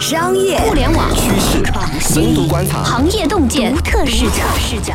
[0.00, 1.62] 商业、互联网、趋势、
[1.98, 4.44] 深度观察、行业洞见、独特视角。
[4.56, 4.94] 视角。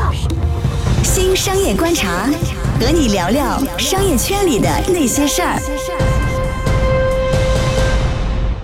[1.03, 2.29] 新商业观察，
[2.79, 5.59] 和你聊聊商业圈里的那些事儿。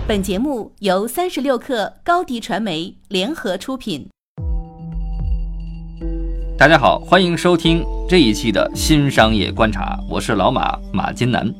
[0.08, 4.08] 本节目由三十六克高低传媒联合出品。
[6.56, 11.52] 大家好，欢迎收听这一期的新商业观察，我是老马马金南，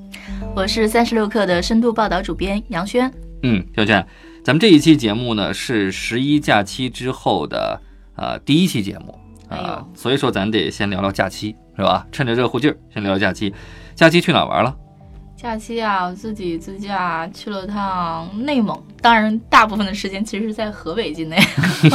[0.57, 3.13] 我是三十六克的深度报道主编杨轩。
[3.43, 4.07] 嗯，小娟，
[4.45, 7.81] 咱们这一期节目呢是十一假期之后的
[8.17, 9.19] 呃第一期节目
[9.49, 12.07] 啊，所以说咱得先聊聊假期是吧？
[12.13, 13.53] 趁着热乎劲儿，先聊聊假期。
[13.95, 14.77] 假期去哪玩了？
[15.43, 21.37] 假期啊，我自己自驾去了趟内蒙，当然大部分的时间其实是在河北境内。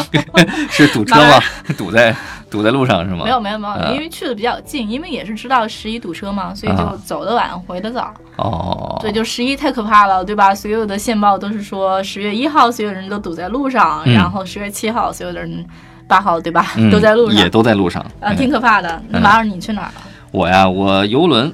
[0.69, 1.39] 是堵车吗？
[1.77, 2.13] 堵在
[2.51, 3.23] 堵在路上是吗？
[3.23, 8.13] 没有没有没有，因为去的比较近，因为也是知道十一堵车嘛，所以就走得晚，回得早。
[8.35, 10.53] 哦，对，就十一太可怕了，对吧？
[10.53, 15.65] 所有的线报都是说十月一号所有人都堵在路上，然后十月七号所有的人，
[16.05, 16.67] 八号对吧？
[16.91, 19.01] 都在路上，也都在路上啊，挺可怕的。
[19.07, 20.01] 那马尔你去哪儿了？
[20.31, 21.49] 我呀，我游轮。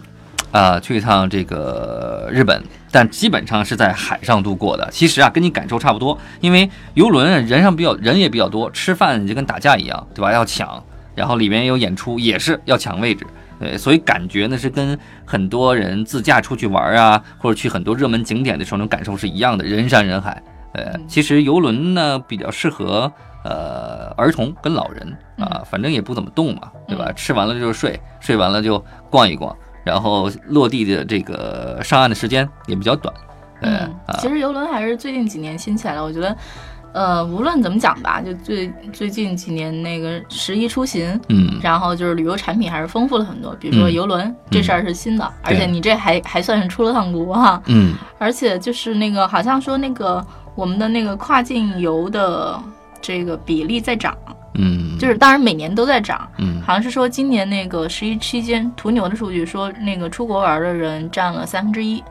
[0.54, 4.88] 啊，去一趟这个日本，但基本上是在海上度过的。
[4.92, 10.32] 其实啊，跟你感受差不多，因为游轮人上比较人也比较多，吃饭就跟打架一样，对吧？
[10.32, 10.82] 要抢，
[11.16, 13.26] 然后里面有演出，也是要抢位置，
[13.60, 20.40] 对，所以感觉呢是跟很多人自驾出去玩啊，或者去很多热门景点的时候那种感受是一样的，人山人海。
[20.74, 23.12] 呃，其实游轮呢比较适合
[23.44, 27.12] 呃儿童跟老人啊，反正也不怎么动嘛，对吧？
[27.14, 29.56] 吃完了就睡，睡完了就逛一逛。
[29.84, 33.14] 然后落地的这个上岸的时间也比较短，
[33.62, 36.04] 嗯，其实游轮还是最近几年兴起来了。
[36.04, 36.38] 我觉得，
[36.94, 43.54] 呃，无论怎么讲吧，就最最近几年那个十一出行，嗯，然后就是旅游产品还是丰富了很多。
[43.56, 52.60] 比如说游轮这事儿是新的，而且你这还还算是出了趟国哈，嗯，而且就是那个好像说那个我们的那个跨境游的
[53.02, 54.18] 这个比例在涨。
[54.56, 62.04] 嗯，就是当然每年都在涨，嗯，好像是说今年那个十一期间途牛的数据说那个出国玩的人占了三分之一，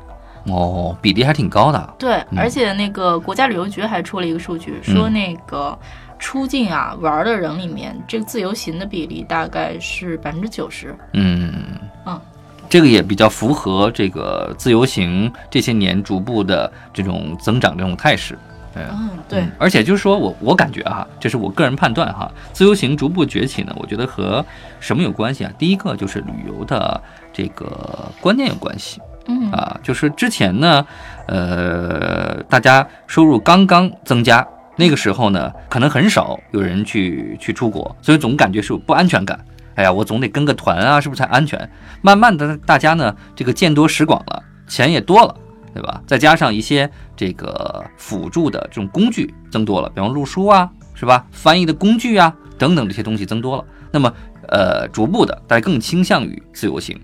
[0.47, 1.95] 哦，比例还挺高的。
[1.99, 5.79] 对，而且那个国家旅游局还出了一个数据，说那个
[6.19, 10.95] 出境啊玩的人里面，这个自由行的比例大概是百分之九十。
[11.13, 11.53] 嗯。
[12.05, 12.21] 嗯，
[12.69, 18.37] 这个也比较符合这个自由行这些年逐步的这种增长这种态势。
[18.77, 24.45] 嗯，对，而且就是说我我感觉哈，这是我个人判断哈，自由行逐步崛起呢，我觉得和
[24.81, 25.53] 什么有关系啊？
[25.59, 27.01] 第一个就是旅游的
[27.33, 30.87] 这个观念有关系，嗯啊，就是之前呢，
[31.27, 34.47] 呃，大家收入刚刚增加，
[34.77, 39.39] 那个时候呢，可能很少有人去去出国，所以总感觉是有不安全感。
[39.75, 41.71] 哎呀，我总得跟个团啊，是不是才安全？
[42.03, 45.35] 慢慢的，大家呢，这个见多识广了，钱也多了。
[45.75, 46.03] 对吧？
[46.07, 51.27] 再加上一些这个辅助的这种工具增多了，比方录书啊，是吧？
[51.31, 53.65] 翻译的工具啊，等等这些东西增多了。
[53.91, 54.13] 那么，
[54.49, 56.99] 呃，逐步的大家更倾向于自由行，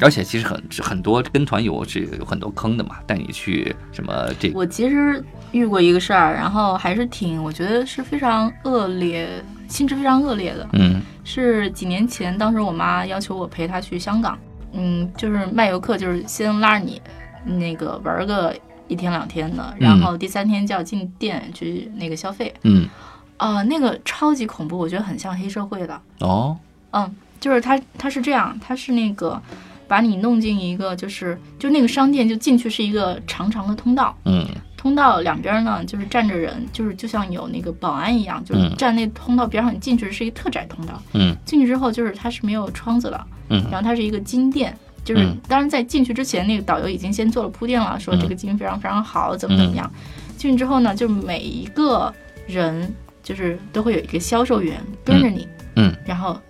[0.00, 4.50] 而且其实很很多跟团游是有很多坑的嘛，带你去什么这。
[4.52, 9.28] 我其实遇过一个事儿，然后还是挺，我觉得是非常恶劣，
[9.68, 10.68] 性质非常恶劣的。
[10.72, 14.38] 嗯，是几年前，当时我妈要求我陪她去香港，
[14.72, 17.00] 嗯，就是卖游客，就是先拉着你。
[17.44, 18.54] 那个玩个
[18.88, 22.52] 一天两天的，然后第三天就要进店去那个消费。
[22.62, 22.88] 嗯，
[23.36, 26.00] 啊，那个超级恐怖，我觉得很像黑社会的。
[26.20, 26.56] 哦，
[26.92, 29.40] 嗯，就是他他是这样，他是那个
[29.88, 34.14] 把你弄进一个，就是就那个商店就进去是一个长长的通道。
[34.24, 34.46] 嗯，
[34.76, 41.00] 通道两边呢就是站着人，就是就像有那个保安一样，就是站那通道边上，你进去是一个特窄通道。
[41.14, 43.26] 嗯，进去之后就是它是没有窗子的。
[43.48, 44.76] 嗯，然后它是一个金店。
[45.04, 49.90] 就是，当然在进去之前，那个导游已经先做了铺垫了，说这个金非常非常好，怎么怎么样。
[50.38, 52.12] 进去之后呢，就每一个
[52.46, 52.90] 人
[53.22, 56.40] 就是都会有一个销售员跟着你，嗯，然后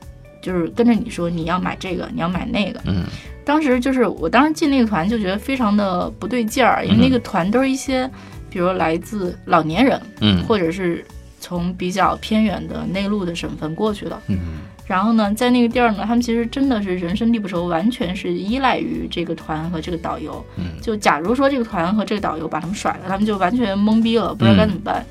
[0.41, 3.05] 就是跟着你说你要买这个，你要买那个，嗯。
[3.45, 8.11] 当时就是我当时进那个团就觉得非常的不对劲儿，因为那个团都是一些，
[8.49, 11.05] 比如来自老年人，嗯，或者是
[11.41, 14.39] 从比较偏远的内陆的省份过去的，嗯。
[14.87, 20.45] 然后呢，在那个地儿呢，他们其实真的是人生地不熟，完全是依赖于这个团和这个导游。
[20.57, 25.05] 嗯，就假如说这个团和这个导游把他们甩了，他们就完全懵逼了，不知道该怎么办。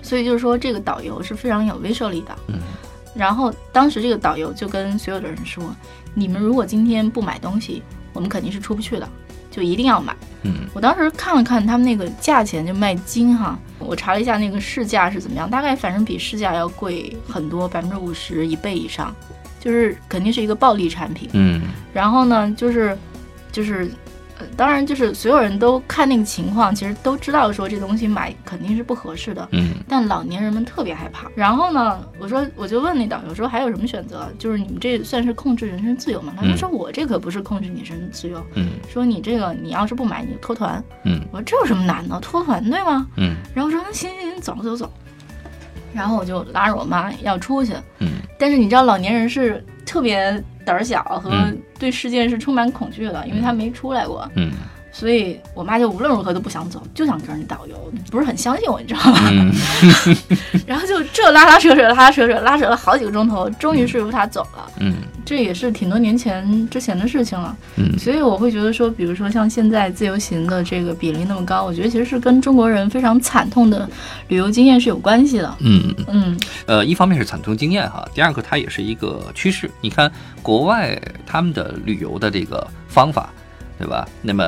[0.00, 2.34] 所以就是说，这个导游是非常有威慑力的。
[2.48, 2.60] 嗯，
[3.14, 5.64] 然后当时这个导游就跟所有的人说
[6.14, 9.08] ：“你们如果今天不买东西，我们肯定是出不去的。”
[9.54, 10.16] 就一定要买。
[10.42, 19.14] 嗯，我当时看了看他们那个价钱，就卖金哈，我查了一下那个市价是怎么样，大概反正比市价要贵很多，百分之五十一倍以上，
[19.60, 21.30] 就是肯定是一个暴利产品。
[21.34, 21.62] 嗯，
[21.92, 22.98] 然后呢，就是
[23.52, 23.88] 就是
[24.56, 29.48] 当然就是所有人都看那个情况，其实都知道说这东西买肯定是不合适的。
[29.52, 31.26] 嗯但老年人们特别害怕。
[31.34, 34.28] 然后呢，我说我就问那导游说还有什么选择？
[34.38, 36.32] 就是你们这算是控制人身自由吗？
[36.36, 40.82] 他们嗯说我这可不是控制你人身自由，嗯说你这个你要是不买你就脱团。
[41.04, 42.18] 嗯我说这有什么难的？
[42.20, 43.06] 脱团对吗？
[43.16, 44.92] 嗯然后说那行行行，走走走。
[45.92, 48.14] 然后我就拉着我妈要出去，嗯
[48.44, 51.58] 但是你知道老年人是特别胆儿小和嗯。
[51.78, 54.52] 对世界是充满恐惧的，因为他没出来过，嗯
[54.96, 59.18] 所以我妈就无论如何都不想走，就想跟着导游，不是很相信我，你知道吗？
[59.32, 59.52] 嗯
[60.66, 64.70] 然后就这拉拉扯扯拉拉扯扯拉扯了好几个钟头，终于说服他走了。
[64.78, 64.94] 嗯
[65.26, 73.88] 这也是挺多年前之前的事情了，嗯所以我会觉得说，比如说像现在自由行的这个比例那么高，我觉得其实是跟中国人非常惨痛的
[74.28, 75.56] 旅游经验是有关系的。
[75.60, 79.70] 嗯，嗯，呃，一方面是惨痛经验哈，第二个它也是一个趋势。
[79.80, 80.12] 你看
[80.42, 83.32] 国外他们的旅游的这个方法，
[83.78, 84.08] 对吧？
[84.22, 84.44] 那么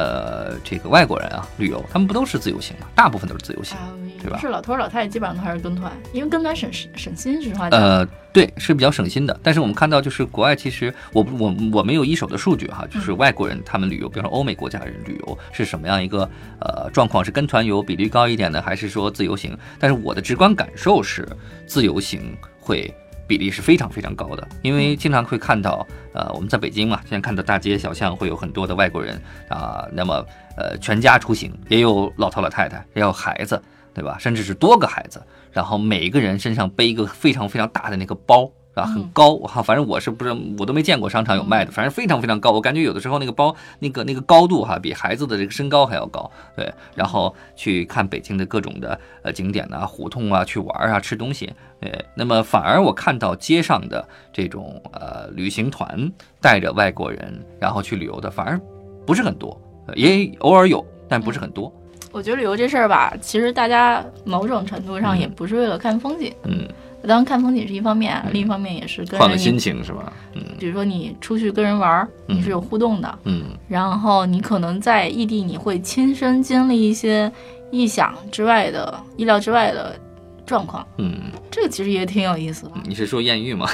[0.63, 2.87] 这个外国人啊，旅游他们不都是自由行吗？
[2.95, 3.77] 大部分都是自由行。
[3.77, 3.93] 啊，
[4.23, 7.81] 对吧是老头儿老太太基本上都还是跟团，因为跟团省时省心，实话讲。
[7.81, 9.39] 呃，对，是比较省心的。
[9.43, 16.29] 但是我们看到，就是国外其实我我我没有一手的数据哈，就是外国人他们旅游，比方说欧美国家人旅游是什么样一个
[16.61, 17.25] 呃状况？
[17.25, 19.57] 是跟团游比例高一点呢，还是说自由行？
[19.79, 21.29] 但是我的直观感受是，
[21.67, 22.95] 自由行会。
[23.27, 30.25] 比例是非常非常高的，因为经常会看到，呃，我们在北京嘛，现在看到大街小巷会有很多的外国人啊、那么
[30.57, 33.61] 呃，全家出行，也有老头老太太，也有孩子，
[33.93, 34.17] 对吧？
[34.19, 38.51] 甚至是多个孩子，然后每一个人身上背一个非常非常大的那个包。
[38.77, 46.71] 啊，很高哈，反正我是不是我都没见过商场有卖的，反正非常非常高，我感觉有的时候那个包那个那个高度哈，比孩子的这个身高还要高，对。
[46.95, 51.51] 然后去看北京的各种的呃景点呐、胡同啊，去玩啊、吃东西，
[51.81, 52.05] 对。
[52.15, 58.61] 那么反而我看到街上的这种呃旅行团带着外国人然后去旅游的，反而
[59.07, 61.73] 不是很多，呃也偶尔有，但不是很多。
[62.13, 66.67] 我觉得旅游这事儿吧，其实大家某种程度上也不是为了看风景，嗯，
[67.07, 70.13] 当然看风景是一方面，另一方面也是跟人换个心情是吧？
[70.35, 77.31] 嗯比如说你出去跟人玩儿，你是有互动的，嗯然后你可能在异地你会亲身经历一些
[77.71, 79.99] 意想之外的、意料之外的
[80.47, 81.15] 状况，嗯。
[81.49, 82.73] 这个其实也挺有意思的。
[82.85, 83.67] 你是说艳遇吗？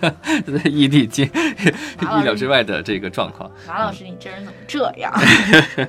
[0.00, 3.50] 在 异地经意料之外的这个状况。
[3.66, 5.12] 马老师，你这人怎么这样？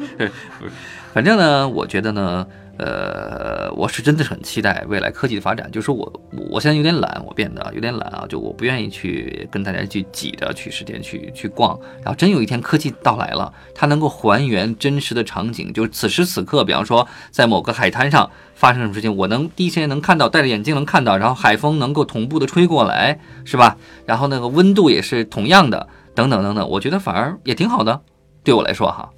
[1.13, 2.47] 反正呢，我觉得呢，
[2.77, 5.72] 呃，我是真的是很期待未来科技的发展。
[5.72, 11.80] 就是我我现在有点懒，我变得有点懒啊，就我不愿意去跟大家去挤着去时间去去逛。
[12.04, 23.78] 然后真有一天科技到来了，它能够还原真实的场景，就是此时此刻，比方说在某个海滩上发生什么事情，我能第一时间能看到，戴着眼镜能看到，然后海风能够同步的吹过来，是吧？
[24.06, 28.01] 然后那个温度也是同样的，等等等等，我觉得反而也挺好的，
[28.44, 29.10] 对我来说哈。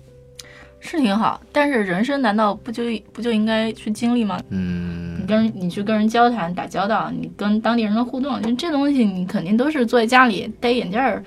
[0.79, 4.39] 是挺好，但是人生难道不就不就应该去经历吗？
[4.49, 11.21] 嗯你跟你去跟人交谈、打交道，你跟当地人的互动，就这东西你肯定都是坐在家里戴眼镜儿，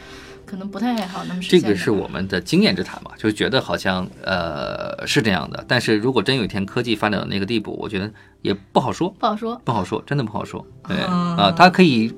[0.46, 1.74] 可能不太好那么实这现这。
[1.74, 8.10] 个是我们的经验之谈嘛，就觉得好像呃是这样的，但是如果真有一天科技发展到那个地步，我觉得
[8.42, 9.60] 也不好说，不好说。
[9.64, 10.64] 不好说，真的不好说。
[10.88, 12.10] 对嗯啊，它可以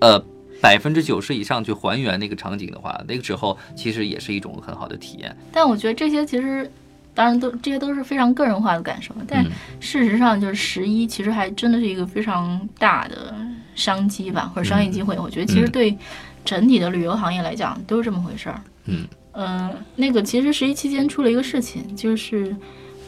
[0.00, 0.22] 呃
[0.64, 5.36] 百分之九十以上去还原那个场景的话，那个时候其实也是一种很好的体验。
[5.52, 6.70] 但我觉得这些其实，
[7.12, 9.14] 当然都这些都是非常个人化的感受。
[9.28, 13.34] 但嗯事实上，就是十一其实还真的是一个非常大的
[13.74, 15.18] 商机吧，或者商业机会。
[15.18, 15.98] 我觉得其实嗯对
[16.46, 18.58] 整体的旅游行业来讲都是这么回事儿。
[18.86, 22.56] 嗯嗯、那个其实十一期间出了一个事情，就是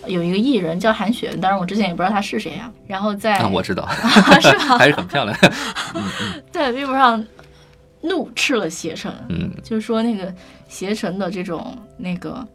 [0.06, 2.70] 有一个艺人叫韩雪，当然我之前也不知道她是谁啊。
[2.86, 3.88] 然后在、啊，我知道，
[4.40, 4.76] 是吧？
[4.78, 5.36] 还是很漂亮。
[6.52, 7.24] 在微博上
[8.08, 9.50] 怒斥了携程，嗯。
[9.62, 10.32] 就是说那个
[10.68, 12.46] 携程的这种那个，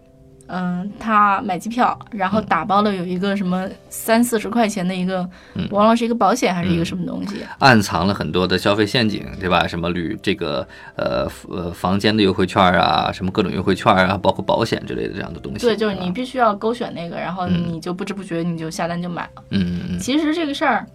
[0.48, 5.68] 嗯，他买机票，然后打包了有一个什么三四十块钱的一个，嗯。
[5.72, 9.68] 我忘了是一个保险还是一个什么东西，暗藏了很多的消费陷阱，对吧？
[9.68, 15.60] 什么旅这个呃呃房间的优惠券啊，什么各种优惠券啊，包括保险之类的这样的东西。
[15.60, 16.12] 对，就是你啊。
[16.14, 17.66] 必须要勾选那个，然后嗯。
[17.68, 19.44] 你就不知不觉你就下单就买了。
[19.52, 20.00] 嗯嗯嗯。
[20.00, 20.86] 其实这个事儿，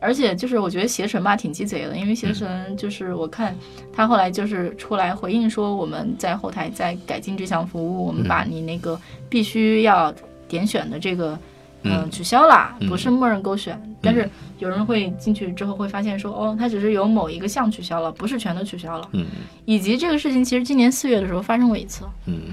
[0.00, 3.54] 而且就是我觉得携程吧挺鸡贼的，因为携程就是我看
[3.92, 10.14] 他后来就是出来回应说，我们在后台在改进这项服务，我们把你那个必须要
[10.46, 11.38] 点选的这个。
[11.84, 14.28] 嗯，嗯取消啦，嗯不是默认勾选，但是
[14.58, 19.08] 有人会进去之后会发现说，哦，它只是有某一个项取消了，不是全都取消了。
[19.12, 19.24] 嗯
[19.64, 22.52] 以及这个事情其实今年四月的时候发生过一次，嗯，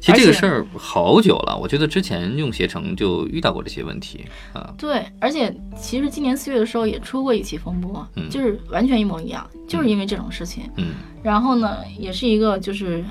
[0.00, 4.72] 其实这个事儿好久了，我觉得之前用携程就遇到过这些问题啊。
[4.78, 10.64] 对，而且其实今年四月的时候也出过一起风波，嗯就是完全一模一样，就是因为这种事情。
[10.76, 13.04] 嗯然后呢，也是一个就是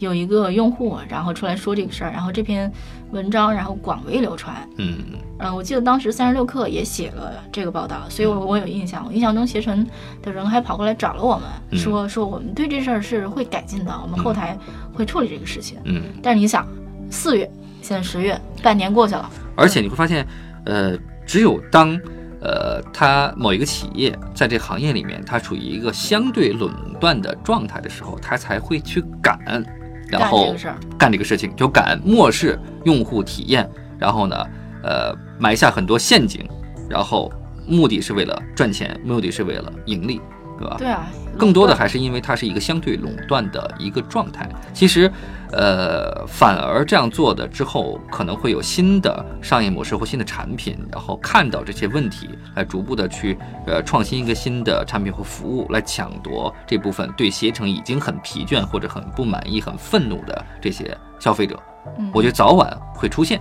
[0.00, 2.70] 有一个用户，然后出来说这个事儿，然后这篇
[3.12, 4.68] 文章然后广为流传。
[4.76, 4.98] 嗯
[5.38, 9.04] 嗯，我记得当时三十六氪也写了这个报道，所以我我有印象。
[9.06, 9.86] 我印象中携程
[10.20, 14.58] 的人还跑过来找了我们，嗯说说我们对这事儿是会改进的，我们后台
[14.92, 15.78] 会处理这个事情。
[15.84, 16.66] 嗯，但是你想，
[17.08, 17.48] 四月
[17.80, 20.26] 现在十月，半年过去了，而且你会发现，
[20.64, 21.98] 呃，只有当
[22.40, 29.64] 呃它某一个企业在这行业里面，它处于一个相对垄断的状态的时候，它才会去敢，
[30.08, 30.54] 然后。
[30.96, 34.46] 干这个事情，就敢漠视用户体验，然后呢，
[34.82, 36.48] 呃，埋下很多陷阱，
[36.88, 37.30] 然后
[37.66, 40.20] 目的是为了赚钱，目的是为了盈利，
[40.58, 40.76] 对吧？
[40.78, 41.06] 对啊，
[41.38, 44.48] 更多的还是因为它是一个相对垄断的一个状态。
[44.72, 45.10] 其实，
[45.52, 61.58] 呃，反而这样做的之后，可能会有新的商业模式或新的产品，然后看到这些问题，来逐步的去呃创新一个新的产品或服务，来抢夺这部分对携程已经很疲倦或者很不满意、很愤怒的这些消费者。
[61.98, 63.40] 嗯我觉得早晚会出现。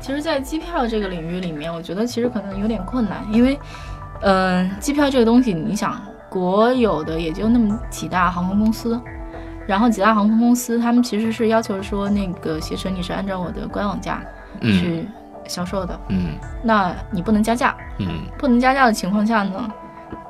[0.00, 3.58] 其实，在机票这个领域里面，我觉得其实可能有点困难，因为，
[4.20, 9.00] 嗯、机票这个东西，你想，国有的也就那么几大航空公司，
[9.66, 14.22] 然后几大航空公司，他们其实是要求说，那个携程你是按照我的官网价
[14.60, 14.72] 嗯。
[14.72, 15.08] 去
[15.46, 16.30] 销售的，嗯。
[16.62, 18.08] 那你不能加价，嗯。
[18.38, 19.70] 不能加价的情况下呢，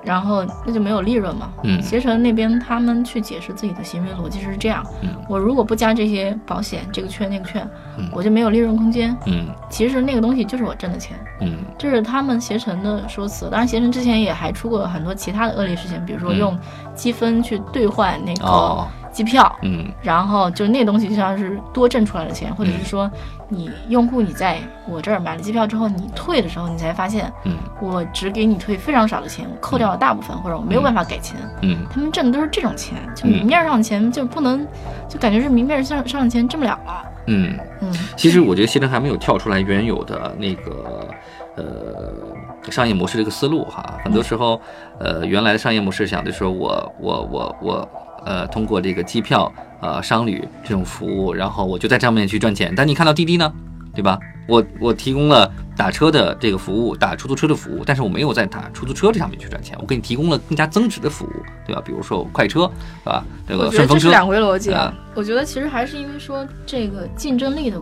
[0.06, 1.50] 然后那就没有利润嘛。
[1.64, 9.14] 嗯携程那边他们去解释自己的行为逻辑是这样：嗯我如果不加这些保险，这个券那个券嗯，我就没有利润空间。
[9.26, 13.50] 嗯其实那个东西就是我挣的钱，嗯这是他们携程的说辞。
[13.50, 16.58] 当然，携程之前也还出过很多其他的恶劣事情，比如说嗯用
[16.94, 18.86] 积分去兑换那个哦
[19.16, 19.86] 机票，嗯。
[20.02, 23.10] 然后就那东西就像是多挣出来的钱，或者是说
[23.48, 27.56] 你用户你在我这儿买了机票之后，你退的时候，你才发现嗯。
[27.80, 31.36] 我只给你退非常少的钱，我扣掉了大部分，或者我没有办法改钱。
[31.62, 31.78] 嗯。
[31.90, 34.66] 他们挣的都是这种钱，就明面上的钱就不能，
[35.08, 37.04] 就感觉是明面上上的钱挣不了了。
[37.26, 37.58] 嗯。
[37.80, 41.08] 嗯，其实我觉得携程还没有跳出来原有的那个
[41.56, 44.60] 呃商业模式这个思路哈，很多时候
[44.98, 47.88] 呃原来的商业模式想的说我我我我
[48.26, 52.74] 呃通过这个机票呃商旅这种服务，然后我就在上面去赚钱。
[52.76, 53.50] 但你看到滴滴呢，
[53.94, 54.18] 对吧？
[54.48, 61.32] 我我提供了打车的这个服务，打出租车的服务，但是我没有在打出租车这上面去赚钱，我给你提供了更加增值的服务，
[61.66, 61.82] 对吧？
[61.84, 62.70] 比如说快车，
[63.04, 63.24] 对吧？
[63.48, 64.92] 这个顺风车，这是两回逻辑啊。
[65.14, 67.80] 我觉得其实还是因为说这个竞争力的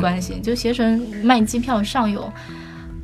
[0.00, 2.32] 关系，就携程卖机票上游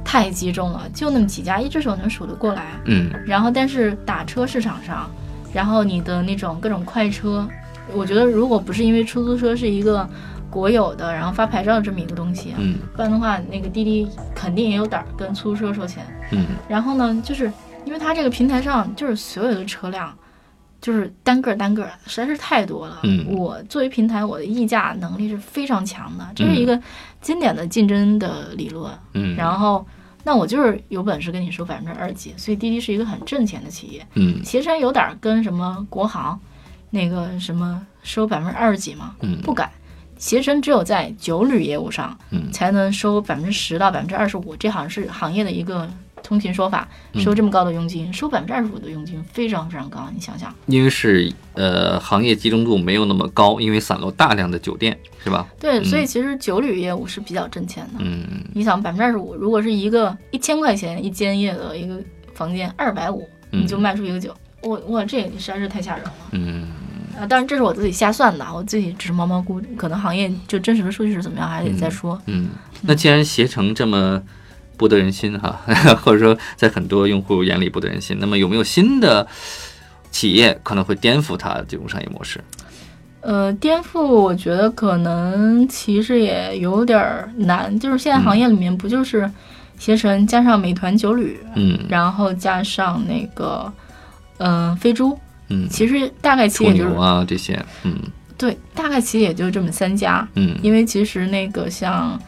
[0.04, 2.64] 太集中了，就那么几家，一只手能数得过来。
[2.86, 5.08] 嗯然后，但是打车市场上，
[5.56, 7.48] 然后你的那种各种快车，
[7.94, 10.06] 我觉得如果不是因为出租车是一个
[10.50, 16.04] 国有的，然后发牌照的这么一个东西，嗯不然的话，那个滴滴肯定也有胆儿跟出租车收钱。
[16.32, 17.50] 嗯然后呢，就是
[17.86, 20.14] 因为它这个平台上就是所有的车辆，
[20.78, 22.98] 就是单个儿单个儿，实在是太多了。
[23.04, 26.78] 嗯我作为平台，我的议价能力是非常强的，这是一个
[27.22, 28.92] 经典的竞争的理论。
[29.14, 29.86] 嗯，然后，
[30.26, 34.04] 那我就是有本事跟你收百分之二几，所以滴滴是一个很挣钱的企业。
[34.14, 36.36] 嗯携程有点儿跟什么国航，
[36.90, 39.14] 那个什么收百分之二十几吗？
[39.20, 39.70] 嗯不敢。
[40.18, 45.88] 携程只有在酒旅业务上，嗯才能收百分之十到百分之二十五，这好像是行业的一个
[46.26, 46.88] 通勤说法。
[47.12, 50.52] 嗯收这么高的佣金，收百分之二十五的佣金非常非常高，你想想。
[50.66, 55.46] 因为是呃行业集中度没有那么高，因为散落大量的酒店，是吧？
[55.58, 57.92] 对，所以其实酒旅业务是比较挣钱的。
[58.00, 62.02] 嗯你想百分之二十五，如果是一个一千块钱一间夜的一个
[62.34, 66.12] 房间，二百五嗯你就卖出一个酒，我我这实在是太吓人了。
[66.32, 66.66] 嗯
[67.18, 72.20] 啊，当然这是我自己瞎算的，我自己只是毛毛估，可能行业就真实的数据是怎么样，还得再说。
[72.26, 72.48] 嗯。
[72.82, 74.22] 那既然携程这么
[74.76, 75.60] 不得人心哈，
[76.02, 79.26] 或者说在很多用户眼里不得人心，那么有没有新的
[80.10, 82.40] 企业可能会颠覆它这种商业模式？
[83.20, 89.28] 呃，颠覆我觉得可能其实也有点儿难，就是现在行业里面不就是
[89.78, 91.78] 携程加上美团酒旅，嗯。
[91.88, 93.72] 然后加上那个
[94.38, 95.18] 嗯、呃飞猪，
[95.48, 97.94] 嗯，其实大概其实也就是啊这些，嗯。
[98.38, 102.20] 对，大概其实也就这么三家，嗯，因为其实那个像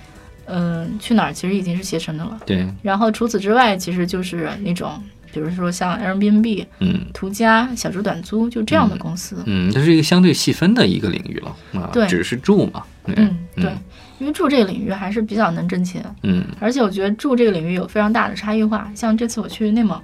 [0.48, 5.00] 嗯、去哪儿其实已经是携程的了，对，然后除此之外，其实就是那种
[5.32, 7.00] 比如说像 Airbnb、嗯。
[7.12, 9.42] 途家、小猪短租就这样的公司。
[9.46, 12.06] 嗯，这是一个相对细分的一个领域了啊，对。
[12.06, 13.72] 只是住嘛，嗯，对，
[14.18, 16.44] 因为住这个领域还是比较能挣钱，嗯。
[16.60, 18.90] 而且我觉得住这个领域有非常大的差异化。
[18.94, 20.00] 像这次我去内蒙，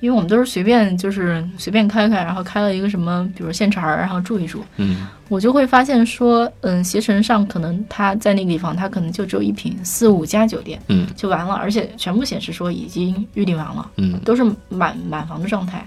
[0.00, 13.90] 因为我们都是随便就是随便开开，然后开了一个什么，比如现成儿，然后住一住，嗯我就会发现说，嗯，携程上可能它在那个地方，它可能就只有一瓶四五家酒店嗯就完了，而且全部显示说已经预订完了。
[13.96, 15.86] 嗯都是满满房的状态。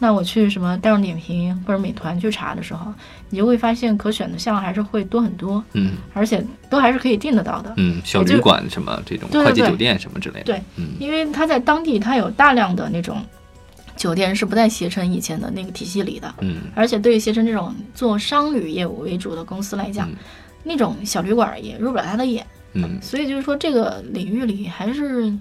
[0.00, 2.86] 那我去什么大众点评或者美团去查的时候，
[3.30, 7.74] 你就会发现可选的项还是会多很多，嗯而且都还是可以订得到的。
[7.76, 10.44] 嗯，小旅馆什么这种快捷酒店什么之类的。
[10.44, 13.20] 对嗯因为它在当地它有大量的那种
[13.98, 20.14] 酒店是不在携程以前的那个体系里的，嗯而且对于携程这种做商旅业务为主的公司来讲，嗯
[20.62, 22.46] 那种小旅馆也入不了他的眼。
[22.74, 25.32] 嗯所以就是说，这个领域里还是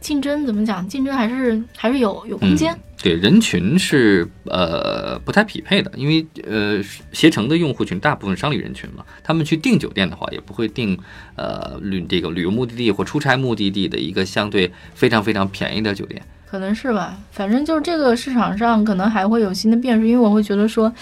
[0.00, 0.86] 竞争怎么讲？
[0.86, 2.72] 竞争还是还是有有空间。
[2.74, 6.82] 嗯对，人群是呃不太匹配的，因为呃
[7.12, 10.98] 携程的用户群大部分商旅人群嘛，他们去订酒店的话，也不会订
[11.34, 16.20] 呃旅这个旅游目的地或出差目的地的一个相对非常非常便宜的酒店。
[16.50, 20.92] 可能是吧，反正就是这个市场上可能还会有新的变数，因为我会觉得说，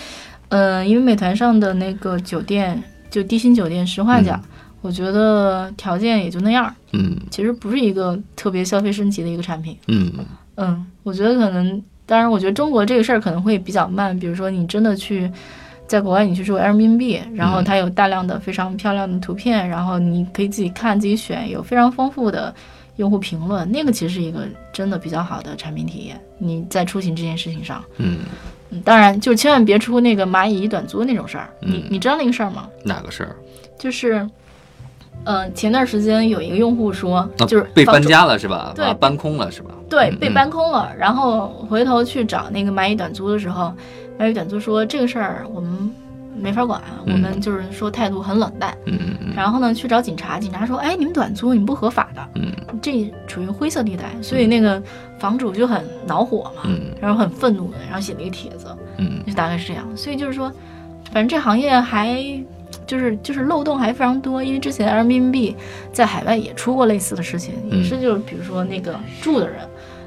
[0.50, 4.38] 呃，因为美团上的那个酒店，就低薪酒店，实话讲，
[4.82, 9.74] 我觉得条件也就那样，嗯其实不是一个特别消费升级的一个产品。
[9.86, 10.12] 嗯
[10.56, 14.18] 嗯，我觉得可能，当然，我觉得中国这个事儿可能会比较慢。
[14.18, 15.30] 比如说，你真的去
[15.86, 22.54] 在国外，你去住 Airbnb，然后它有大量的非常漂亮的图片，然后你可以自己看、自己选，有非常丰富的
[22.98, 26.20] 用户评论，那个其实是一个真的比较好的产品体验。
[26.36, 28.18] 你在出行这件事情上，嗯，
[28.70, 31.48] 嗯，当然就千万别出那个蚂蚁短租那种事儿。
[31.60, 32.68] 你嗯你知道那个事儿吗？
[32.84, 33.34] 哪个事儿？
[33.78, 34.28] 就是，
[35.24, 38.72] 呃，前段时间有一个用户说，啊就是被搬家了是吧？
[38.74, 39.70] 对啊搬空了是吧？
[39.88, 40.92] 对，嗯被搬空了。
[40.98, 43.72] 然后回头去找那个蚂蚁短租的时候，
[44.18, 45.90] 蚂蚁短租说这个事儿我们
[46.40, 47.14] 没法管，嗯。
[47.14, 48.76] 我们就是说态度很冷淡。
[49.34, 52.52] 然后呢，去找警察，警察说，哎，你们短租你们不合法的，嗯。
[52.80, 54.82] 这处于灰色地带，所以那个
[55.18, 56.80] 房主就很恼火嘛，嗯。
[57.00, 58.66] 然后很愤怒的，然后写了一个帖子，
[58.98, 59.22] 嗯。
[59.26, 59.84] 就大概是这样。
[59.96, 60.52] 所以就是说，
[61.12, 62.18] 反正这行业还。
[62.86, 65.54] 就是就是漏洞还非常多，因为之前 Airbnb
[65.92, 67.78] 在海外也出过类似的事情，嗯。
[67.78, 69.60] 也是就是比如说那个住的人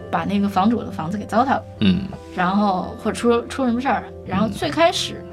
[0.09, 2.01] 把那个房主的房子给糟蹋了，嗯。
[2.35, 5.23] 然后或者出出什么事儿，然后最开始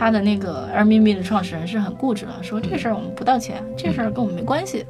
[0.00, 4.82] 他的那个 Airbnb 的创始人是很固执的，说这事儿我们不道歉，这事儿跟我们没关系。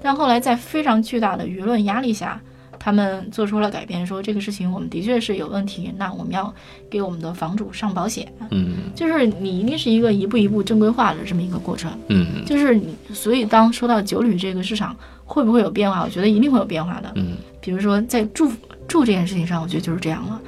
[0.00, 2.40] 但后来在非常巨大的舆论压力下，
[2.78, 6.54] 他们做出了改变，说这个事情我们的确是有问题，那我们要
[6.88, 8.32] 给我们的房主上保险。
[8.52, 11.90] 嗯就是你一定是一个一步一步正规化的这么一个过程。
[12.08, 17.10] 嗯就是你，所以当说到酒旅这个市场会不会有变化，我觉得一定会有变化的。
[17.16, 18.48] 嗯比如说在住
[18.86, 20.40] 住这件事情上，我觉得就是这样了。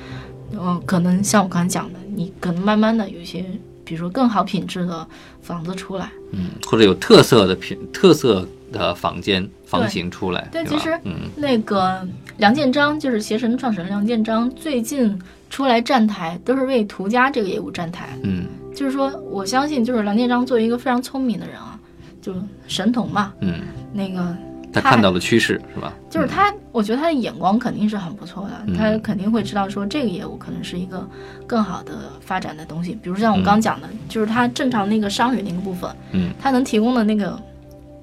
[0.52, 3.44] 嗯，可能像我刚才讲的，你可能慢慢的有一些，
[3.84, 5.06] 比如说更好品质的
[5.42, 6.10] 房子出来。
[6.32, 10.70] 嗯，或者有特色的品特色的房间房型出来，对，吧？
[10.70, 11.30] 其实嗯。
[11.36, 12.06] 那个
[12.38, 15.16] 梁建章就是携程创始人梁建章，最近
[15.50, 18.18] 出来站台都是为途家这个业务站台。
[18.22, 18.46] 嗯。
[18.74, 21.78] 就是说，我相信就是梁建章作为一个非常聪明的人啊，
[22.20, 22.34] 就
[22.66, 23.60] 神童嘛，嗯，
[23.92, 24.36] 那个
[24.74, 25.94] 他看到了趋势是吧？
[26.10, 28.76] 就是他，我觉得他的眼光肯定是很不错的，嗯。
[28.76, 31.08] 他肯定会知道说这个业务可能是一个
[31.46, 32.98] 更好的发展的东西。
[33.02, 36.30] 比如像我刚讲的，就是他正常那个商旅那个部分，嗯。
[36.40, 37.40] 他能提供的那个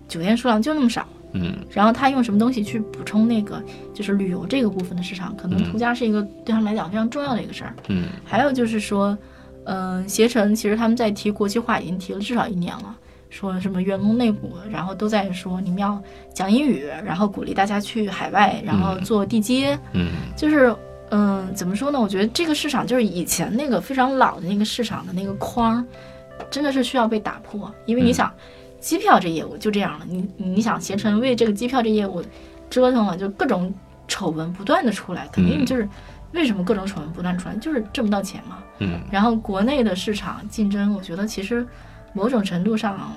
[0.07, 1.53] 酒店数量就那么少，嗯。
[1.71, 3.62] 然后他用什么东西去补充那个
[3.93, 5.71] 就是旅游这个部分的市场，可能嗯。
[5.71, 7.75] 途家是一个对他们来讲非常重要的一个事儿。
[7.89, 8.05] 嗯。
[8.23, 9.17] 还有就是说，
[9.65, 12.95] 嗯、携程其实他们在提国际化已经提了至少一年了，
[13.31, 15.99] 说什么员工内部，然后都在说你们要
[16.33, 20.75] 讲英语，然后鼓励大家去海外，然后做地接，嗯就是
[21.09, 21.99] 嗯、怎么说呢？
[21.99, 25.83] 我觉得这个市场就是以前那个非常老的那个市场的那个框，
[26.51, 28.31] 真的是需要被打破，因为你嗯想，
[28.79, 32.21] 机票这业务就这样了，你你想携程为这个机票这业务
[32.69, 33.73] 折腾了，就各种
[34.07, 35.87] 丑闻不断的出来，肯定嗯就是。
[36.33, 37.55] 为什么各种丑闻不断出来？
[37.57, 38.59] 就是挣不到钱嘛。
[38.79, 41.67] 嗯然后国内的市场竞争，我觉得其实
[42.13, 43.13] 某种程度上，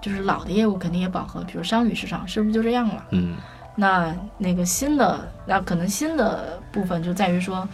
[0.00, 3.04] 就是老的业务肯定也饱和，比如商旅市场是不是就这样了？
[3.10, 3.36] 嗯。
[3.78, 7.68] 那那个新的，那可能新的部分就在于说，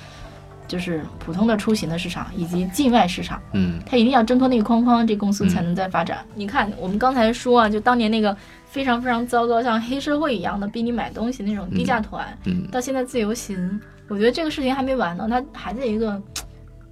[0.66, 3.80] 就是普通的出行的市场以及境外市场，嗯。
[3.86, 6.18] 它一定要挣脱那个框框，这公司才能再发展。
[6.34, 12.66] 你看，我们刚才说啊，就当年那个非常非常糟糕，像黑社会一样的逼你买东西那种低价团，嗯。
[12.72, 16.20] 到现在自由行，我觉得这个事情还没完呢，它还在一个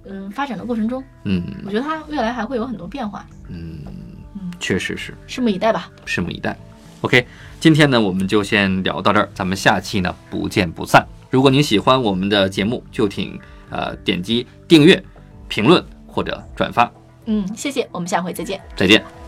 [0.05, 3.79] 嗯发展的过程中，嗯我觉得它未来还会有很多变化，嗯，
[4.59, 5.89] 确实是，拭目以待吧。
[6.05, 6.57] 拭目以待。
[7.01, 7.25] OK，
[7.59, 11.05] 今天呢我们就先聊到这儿，咱们下期呢不见不散。
[11.29, 15.03] 如果您喜欢我们的节目，就请呃点击订阅、
[15.47, 16.91] 评论或者转发。
[17.25, 18.59] 嗯，谢谢，我们下回再见。
[18.75, 19.20] 再见。